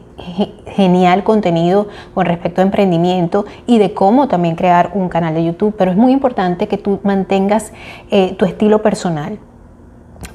genial 0.67 1.23
contenido 1.23 1.87
con 2.13 2.25
respecto 2.25 2.59
a 2.59 2.65
emprendimiento 2.65 3.45
y 3.65 3.77
de 3.77 3.93
cómo 3.93 4.27
también 4.27 4.55
crear 4.55 4.91
un 4.93 5.07
canal 5.07 5.33
de 5.35 5.45
YouTube, 5.45 5.73
pero 5.77 5.91
es 5.91 5.97
muy 5.97 6.11
importante 6.11 6.67
que 6.67 6.77
tú 6.77 6.99
mantengas 7.03 7.71
eh, 8.09 8.35
tu 8.37 8.43
estilo 8.43 8.81
personal. 8.81 9.39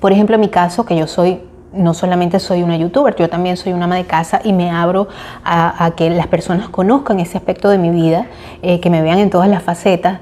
Por 0.00 0.12
ejemplo, 0.12 0.34
en 0.34 0.40
mi 0.40 0.48
caso, 0.48 0.86
que 0.86 0.96
yo 0.96 1.06
soy 1.06 1.42
no 1.76 1.94
solamente 1.94 2.40
soy 2.40 2.62
una 2.62 2.76
youtuber, 2.76 3.14
yo 3.16 3.28
también 3.28 3.56
soy 3.56 3.72
una 3.72 3.84
ama 3.84 3.96
de 3.96 4.04
casa 4.04 4.40
y 4.42 4.52
me 4.52 4.70
abro 4.70 5.08
a, 5.44 5.92
que 5.96 6.10
las 6.10 6.26
personas 6.26 6.68
conozcan 6.68 7.20
ese 7.20 7.38
aspecto 7.38 7.68
de 7.68 7.78
mi 7.78 7.90
vida, 7.90 8.26
eh, 8.62 8.80
que 8.80 8.90
me 8.90 9.02
vean 9.02 9.18
en 9.18 9.30
todas 9.30 9.48
las 9.48 9.62
facetas. 9.62 10.20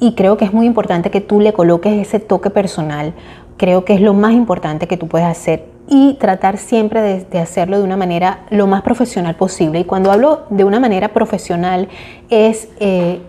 Y 0.00 0.14
creo 0.14 0.36
que 0.36 0.44
es 0.44 0.52
muy 0.52 0.66
importante 0.66 1.10
que 1.10 1.20
tú 1.20 1.40
le 1.40 1.52
coloques 1.52 1.92
ese 1.92 2.18
toque 2.18 2.50
personal. 2.50 3.12
Creo 3.56 3.84
que 3.84 3.94
es 3.94 4.00
lo 4.00 4.14
más 4.14 4.32
importante 4.32 4.88
que 4.88 4.96
tú 4.96 5.06
puedes 5.06 5.28
hacer 5.28 5.66
y 5.88 6.14
tratar 6.14 6.58
siempre 6.58 7.24
de, 7.30 7.38
hacerlo 7.38 7.78
de 7.78 7.84
una 7.84 7.96
manera 7.96 8.40
lo 8.50 8.66
más 8.66 8.82
profesional 8.82 9.36
posible. 9.36 9.80
Y 9.80 9.84
cuando 9.84 10.10
hablo 10.10 10.42
de 10.50 10.64
una 10.64 10.80
manera 10.80 11.08
profesional 11.08 11.88
es 12.30 12.68
eh, 12.80 13.20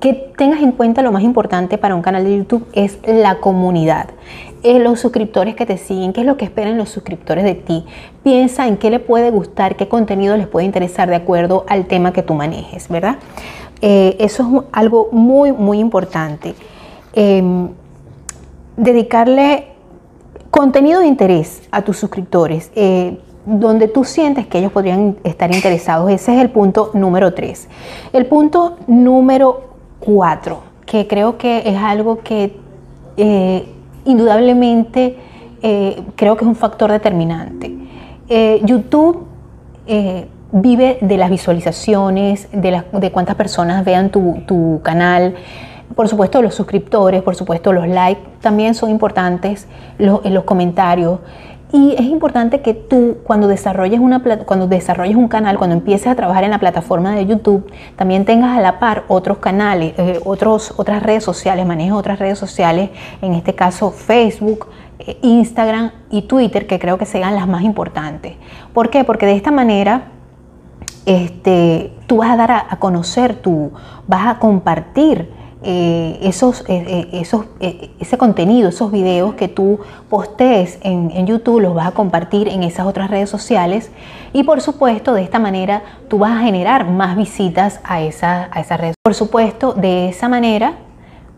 que 0.00 0.12
tengas 0.36 0.60
en 0.60 0.72
cuenta 0.72 1.02
lo 1.02 1.12
más 1.12 1.22
importante 1.22 1.78
para 1.78 1.94
un 1.94 2.02
canal 2.02 2.24
de 2.24 2.36
YouTube 2.36 2.66
es 2.72 2.98
la 3.06 3.36
comunidad. 3.36 4.10
Eh, 4.62 4.78
los 4.78 5.00
suscriptores 5.00 5.54
que 5.54 5.66
te 5.66 5.76
siguen, 5.76 6.12
qué 6.12 6.22
es 6.22 6.26
lo 6.26 6.36
que 6.36 6.44
esperan 6.44 6.76
los 6.76 6.88
suscriptores 6.88 7.44
de 7.44 7.54
ti. 7.54 7.84
Piensa 8.22 8.66
en 8.66 8.78
qué 8.78 8.90
le 8.90 8.98
puede 8.98 9.30
gustar, 9.30 9.76
qué 9.76 9.88
contenido 9.88 10.36
les 10.36 10.48
puede 10.48 10.66
interesar 10.66 11.08
de 11.08 11.16
acuerdo 11.16 11.64
al 11.68 11.86
tema 11.86 12.12
que 12.12 12.22
tú 12.22 12.34
manejes, 12.34 12.88
¿verdad? 12.88 13.16
Eh, 13.80 14.16
eso 14.18 14.42
es 14.42 14.64
algo 14.72 15.08
muy, 15.12 15.52
muy 15.52 15.78
importante. 15.78 16.54
Em, 17.12 17.68
dedicarle 18.76 19.68
contenido 20.50 21.00
de 21.00 21.06
interés 21.06 21.62
a 21.70 21.82
tus 21.82 21.98
suscriptores. 21.98 22.72
Eh, 22.74 23.18
donde 23.46 23.86
tú 23.86 24.02
sientes 24.02 24.48
que 24.48 24.58
ellos 24.58 24.72
podrían 24.72 25.18
estar 25.22 25.54
interesados. 25.54 26.10
Ese 26.10 26.34
es 26.34 26.40
el 26.40 26.50
punto 26.50 26.90
número 26.94 27.32
3. 27.32 27.68
El 28.12 28.26
punto 28.26 28.76
número 28.88 29.62
4, 30.00 30.62
que 30.84 31.06
creo 31.06 31.38
que 31.38 31.62
es 31.64 31.76
algo 31.76 32.18
que 32.24 32.56
indudablemente 34.06 35.16
eh, 35.62 36.02
creo 36.14 36.36
que 36.36 36.44
es 36.44 36.48
un 36.48 36.56
factor 36.56 36.90
determinante. 36.90 37.74
Eh, 38.28 38.60
YouTube 38.64 39.26
eh, 39.86 40.26
vive 40.52 40.98
de 41.00 41.16
las 41.16 41.30
visualizaciones, 41.30 42.48
de, 42.52 42.82
de 42.92 43.12
cuántas 43.12 43.36
personas 43.36 43.84
vean 43.84 44.10
tu, 44.10 44.80
canal. 44.82 45.34
Por 45.94 46.08
supuesto, 46.08 46.42
los 46.42 46.54
suscriptores, 46.54 47.22
por 47.22 47.36
supuesto, 47.36 47.72
los 47.72 47.88
likes 47.88 48.22
también 48.40 48.74
son 48.74 48.90
importantes, 48.90 49.66
los 49.98 50.44
comentarios. 50.44 51.20
Y 51.72 51.94
es 51.94 52.02
importante 52.02 52.60
que 52.62 52.74
tú 52.74 53.18
cuando 53.24 53.48
desarrolles, 53.48 53.98
una, 53.98 54.22
cuando 54.44 54.68
desarrolles 54.68 55.16
un 55.16 55.26
canal, 55.26 55.58
cuando 55.58 55.74
empieces 55.74 56.06
a 56.06 56.14
trabajar 56.14 56.44
en 56.44 56.52
la 56.52 56.60
plataforma 56.60 57.14
de 57.14 57.26
YouTube, 57.26 57.66
también 57.96 58.24
tengas 58.24 58.56
a 58.56 58.60
la 58.60 58.78
par 58.78 59.04
otros 59.08 59.38
canales, 59.38 59.94
eh, 59.98 60.20
otros, 60.24 60.74
otras 60.76 61.02
redes 61.02 61.24
sociales, 61.24 61.66
manejes 61.66 61.92
otras 61.92 62.20
redes 62.20 62.38
sociales, 62.38 62.90
en 63.20 63.34
este 63.34 63.54
caso 63.54 63.90
Facebook, 63.90 64.68
eh, 65.00 65.18
Instagram 65.22 65.90
y 66.08 66.22
Twitter, 66.22 66.68
que 66.68 66.78
creo 66.78 66.98
que 66.98 67.06
sean 67.06 67.34
las 67.34 67.48
más 67.48 67.62
importantes. 67.62 68.36
¿Por 68.72 68.88
qué? 68.88 69.02
Porque 69.02 69.26
de 69.26 69.34
esta 69.34 69.50
manera 69.50 70.12
este, 71.04 71.92
tú 72.06 72.18
vas 72.18 72.30
a 72.30 72.36
dar 72.36 72.52
a, 72.52 72.66
a 72.70 72.76
conocer, 72.78 73.34
tú 73.34 73.72
vas 74.06 74.28
a 74.28 74.38
compartir 74.38 75.32
eh, 75.62 76.18
esos, 76.22 76.60
eh, 76.68 76.84
eh, 76.86 77.08
esos, 77.12 77.46
ese 77.60 78.18
contenido, 78.18 78.68
esos 78.68 78.92
videos 78.92 79.34
que 79.34 79.48
tú 79.48 79.80
postees 80.10 80.78
en, 80.82 81.26
YouTube, 81.26 81.60
los 81.60 81.74
vas 81.74 81.88
a 81.88 81.92
compartir 81.92 82.48
en 82.48 82.62
esas 82.62 82.86
otras 82.86 83.10
redes 83.10 83.30
sociales 83.30 83.90
y 84.32 84.44
por 84.44 84.60
supuesto 84.60 85.14
de 85.14 85.22
esta 85.22 85.38
manera 85.38 85.82
tú 86.08 86.18
vas 86.18 86.32
a 86.36 86.40
generar 86.40 86.90
más 86.90 87.16
visitas 87.16 87.80
a 87.84 88.02
esa, 88.02 88.50
a 88.52 88.60
esa 88.60 88.76
red. 88.76 88.94
Por 89.02 89.14
supuesto, 89.14 89.72
de 89.72 90.10
esa 90.10 90.28
manera 90.28 90.74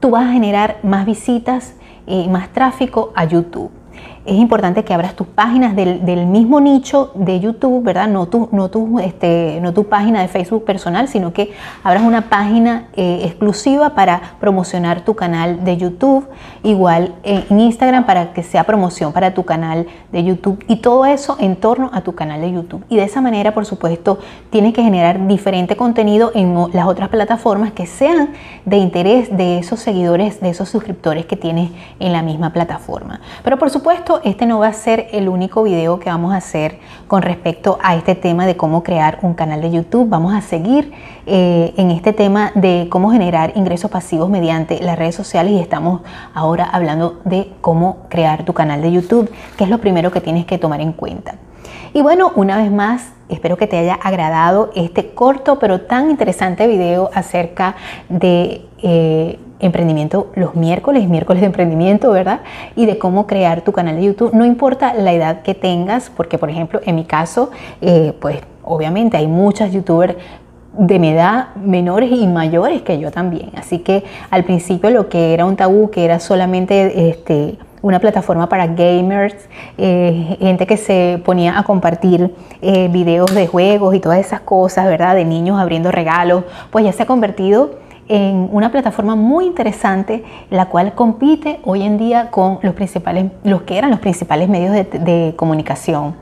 tú 0.00 0.10
vas 0.10 0.28
a 0.28 0.32
generar 0.32 0.78
más 0.82 1.06
visitas 1.06 1.74
y 2.06 2.28
más 2.28 2.52
tráfico 2.52 3.12
a 3.14 3.24
YouTube 3.24 3.77
es 4.24 4.34
importante 4.34 4.84
que 4.84 4.94
abras 4.94 5.14
tus 5.14 5.26
páginas 5.26 5.74
del, 5.74 6.26
mismo 6.26 6.60
nicho 6.60 7.12
de 7.14 7.40
YouTube, 7.40 7.82
¿verdad? 7.82 8.08
No 8.08 8.26
tu, 8.26 8.48
no, 8.52 8.68
tu, 8.68 8.98
este, 8.98 9.58
no 9.62 9.72
tu 9.72 9.84
página 9.84 10.20
de 10.20 10.28
Facebook 10.28 10.64
personal, 10.64 11.08
sino 11.08 11.32
que 11.32 11.52
abras 11.82 12.02
una 12.02 12.28
página 12.28 12.88
eh, 12.94 13.20
exclusiva 13.24 13.94
para 13.94 14.20
promocionar 14.40 15.04
tu 15.04 15.14
canal 15.14 15.64
de 15.64 15.76
YouTube, 15.76 16.28
igual 16.62 17.14
en 17.22 17.60
Instagram 17.60 18.04
para 18.04 18.32
que 18.32 18.42
sea 18.42 18.64
promoción 18.64 19.12
para 19.12 19.34
tu 19.34 19.44
canal 19.44 19.86
de 20.12 20.24
YouTube 20.24 20.64
y 20.68 20.76
todo 20.76 21.06
eso 21.06 21.36
en 21.40 21.56
torno 21.56 21.90
a 21.92 22.02
tu 22.02 22.14
canal 22.14 22.40
de 22.40 22.52
YouTube. 22.52 22.84
Y 22.88 22.96
de 22.96 23.04
esa 23.04 23.20
manera, 23.20 23.54
por 23.54 23.64
supuesto, 23.64 24.18
tienes 24.50 24.74
que 24.74 24.82
generar 24.82 25.26
diferente 25.26 25.76
contenido 25.76 26.32
en 26.34 26.54
las 26.72 26.86
otras 26.86 27.08
plataformas 27.08 27.72
que 27.72 27.86
sean 27.86 28.30
de 28.64 28.76
interés 28.76 29.36
de 29.36 29.58
esos 29.58 29.80
seguidores, 29.80 30.40
de 30.40 30.50
esos 30.50 30.68
suscriptores 30.68 31.26
que 31.26 31.36
tienes 31.36 31.70
en 31.98 32.12
la 32.12 32.22
misma 32.22 32.52
plataforma. 32.52 33.20
Pero 33.42 33.58
por 33.58 33.70
supuesto, 33.70 34.17
este 34.24 34.46
no 34.46 34.58
va 34.58 34.68
a 34.68 34.72
ser 34.72 35.08
el 35.12 35.28
único 35.28 35.62
video 35.62 35.98
que 35.98 36.10
vamos 36.10 36.32
a 36.32 36.36
hacer 36.36 36.78
con 37.06 37.22
respecto 37.22 37.78
a 37.82 37.96
este 37.96 38.14
tema 38.14 38.46
de 38.46 38.56
cómo 38.56 38.82
crear 38.82 39.18
un 39.22 39.34
canal 39.34 39.60
de 39.60 39.70
YouTube. 39.70 40.08
Vamos 40.08 40.34
a 40.34 40.40
seguir 40.40 40.92
eh, 41.26 41.74
en 41.76 41.90
este 41.90 42.12
tema 42.12 42.52
de 42.54 42.88
cómo 42.90 43.10
generar 43.10 43.52
ingresos 43.56 43.90
pasivos 43.90 44.30
mediante 44.30 44.82
las 44.82 44.98
redes 44.98 45.14
sociales 45.14 45.52
y 45.52 45.58
estamos 45.58 46.02
ahora 46.34 46.64
hablando 46.64 47.20
de 47.24 47.52
cómo 47.60 48.06
crear 48.08 48.44
tu 48.44 48.52
canal 48.52 48.82
de 48.82 48.92
YouTube, 48.92 49.30
que 49.56 49.64
es 49.64 49.70
lo 49.70 49.78
primero 49.78 50.10
que 50.10 50.20
tienes 50.20 50.46
que 50.46 50.58
tomar 50.58 50.80
en 50.80 50.92
cuenta. 50.92 51.36
Y 51.92 52.02
bueno, 52.02 52.32
una 52.34 52.56
vez 52.56 52.70
más, 52.70 53.12
espero 53.28 53.56
que 53.56 53.66
te 53.66 53.78
haya 53.78 53.94
agradado 53.94 54.70
este 54.74 55.14
corto 55.14 55.58
pero 55.58 55.82
tan 55.82 56.10
interesante 56.10 56.66
video 56.66 57.10
acerca 57.14 57.76
de... 58.08 58.66
Eh, 58.82 59.38
emprendimiento 59.60 60.30
los 60.34 60.54
miércoles, 60.54 61.08
miércoles 61.08 61.40
de 61.40 61.46
emprendimiento, 61.46 62.10
¿verdad? 62.10 62.40
Y 62.76 62.86
de 62.86 62.98
cómo 62.98 63.26
crear 63.26 63.62
tu 63.62 63.72
canal 63.72 63.96
de 63.96 64.04
YouTube. 64.04 64.32
No 64.34 64.44
importa 64.44 64.94
la 64.94 65.12
edad 65.12 65.42
que 65.42 65.54
tengas, 65.54 66.10
porque 66.10 66.38
por 66.38 66.50
ejemplo, 66.50 66.80
en 66.84 66.94
mi 66.94 67.04
caso, 67.04 67.50
eh, 67.80 68.12
pues 68.20 68.40
obviamente 68.64 69.16
hay 69.16 69.26
muchas 69.26 69.72
youtubers 69.72 70.16
de 70.78 70.98
mi 70.98 71.10
edad 71.10 71.54
menores 71.56 72.10
y 72.12 72.26
mayores 72.26 72.82
que 72.82 72.98
yo 72.98 73.10
también. 73.10 73.50
Así 73.56 73.80
que 73.80 74.04
al 74.30 74.44
principio 74.44 74.90
lo 74.90 75.08
que 75.08 75.34
era 75.34 75.44
un 75.44 75.56
tabú, 75.56 75.90
que 75.90 76.04
era 76.04 76.20
solamente 76.20 77.10
este, 77.10 77.58
una 77.82 77.98
plataforma 77.98 78.48
para 78.48 78.66
gamers, 78.66 79.34
eh, 79.76 80.36
gente 80.38 80.66
que 80.66 80.76
se 80.76 81.20
ponía 81.24 81.58
a 81.58 81.64
compartir 81.64 82.34
eh, 82.62 82.88
videos 82.88 83.34
de 83.34 83.46
juegos 83.46 83.94
y 83.94 84.00
todas 84.00 84.20
esas 84.20 84.40
cosas, 84.40 84.86
¿verdad? 84.86 85.14
De 85.14 85.24
niños 85.24 85.58
abriendo 85.58 85.90
regalos, 85.90 86.44
pues 86.70 86.84
ya 86.84 86.92
se 86.92 87.02
ha 87.02 87.06
convertido 87.06 87.87
en 88.08 88.48
una 88.52 88.72
plataforma 88.72 89.14
muy 89.14 89.46
interesante, 89.46 90.24
la 90.50 90.66
cual 90.66 90.94
compite 90.94 91.60
hoy 91.64 91.82
en 91.82 91.98
día 91.98 92.30
con 92.30 92.58
los 92.62 92.74
principales, 92.74 93.26
los 93.44 93.62
que 93.62 93.78
eran 93.78 93.90
los 93.90 94.00
principales 94.00 94.48
medios 94.48 94.72
de, 94.72 95.34
comunicación. 95.36 96.16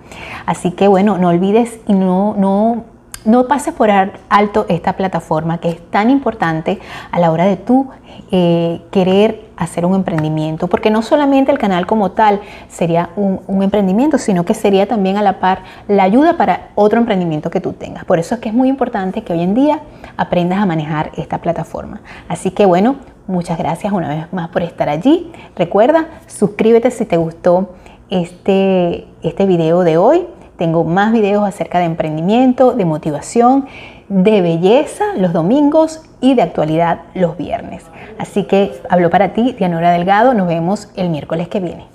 Así 0.46 0.72
que 0.72 0.88
bueno, 0.88 1.18
no 1.18 1.28
olvides 1.28 1.80
y 1.86 1.92
no, 1.92 2.84
no 3.26 3.48
pases 3.48 3.74
por 3.74 3.90
alto 3.90 4.66
esta 4.68 4.94
plataforma 4.94 5.58
que 5.58 5.68
es 5.70 5.90
tan 5.90 6.10
importante 6.10 6.78
a 7.10 7.20
la 7.20 7.30
hora 7.30 7.44
de 7.44 7.56
tú 7.56 7.88
eh, 8.30 8.80
querer 8.90 9.46
hacer 9.56 9.84
un 9.84 9.94
emprendimiento, 9.94 10.68
porque 10.68 10.90
no 10.90 11.02
solamente 11.02 11.50
el 11.50 11.58
canal 11.58 11.86
como 11.86 12.12
tal 12.12 12.40
sería 12.68 13.10
un, 13.16 13.62
emprendimiento, 13.62 14.18
sino 14.18 14.44
que 14.44 14.54
sería 14.54 14.86
también 14.86 15.16
a 15.16 15.22
la 15.22 15.40
par 15.40 15.60
la 15.88 16.02
ayuda 16.02 16.36
para 16.36 16.68
otro 16.74 16.98
emprendimiento 16.98 17.50
que 17.50 17.60
tú 17.60 17.72
tengas. 17.72 18.04
Por 18.04 18.18
eso 18.18 18.34
es 18.34 18.40
que 18.40 18.48
es 18.48 18.54
muy 18.54 18.68
importante 18.68 19.22
que 19.22 19.32
hoy 19.32 19.42
en 19.42 19.54
día 19.54 19.80
aprendas 20.16 20.58
a 20.60 20.66
manejar 20.66 21.10
esta 21.16 21.38
plataforma. 21.38 22.00
Así 22.28 22.50
que 22.50 22.66
bueno, 22.66 22.96
muchas 23.26 23.58
gracias 23.58 23.92
una 23.92 24.08
vez 24.08 24.32
más 24.32 24.48
por 24.50 24.62
estar 24.62 24.88
allí. 24.88 25.32
Recuerda, 25.56 26.06
suscríbete 26.26 26.90
si 26.90 27.06
te 27.06 27.16
gustó 27.16 27.70
este, 28.10 29.06
este 29.22 29.46
video 29.46 29.80
de 29.80 29.96
hoy 29.96 30.26
Tengo 30.56 30.84
más 30.84 31.12
videos 31.12 31.46
acerca 31.46 31.78
de 31.78 31.84
emprendimiento, 31.84 32.72
de 32.72 32.84
motivación, 32.84 33.66
de 34.08 34.40
belleza 34.40 35.04
los 35.16 35.32
domingos 35.32 36.02
y 36.20 36.34
de 36.34 36.42
actualidad 36.42 37.00
los 37.14 37.36
viernes. 37.36 37.84
Así 38.18 38.44
que 38.44 38.80
hablo 38.88 39.10
para 39.10 39.32
ti, 39.32 39.54
Dianora 39.58 39.92
Delgado. 39.92 40.34
Nos 40.34 40.48
vemos 40.48 40.88
el 40.96 41.10
miércoles 41.10 41.48
que 41.48 41.60
viene. 41.60 41.86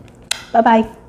Bye 0.54 0.62
bye. 0.62 1.01